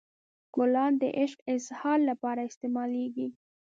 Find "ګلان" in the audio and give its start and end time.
0.55-0.93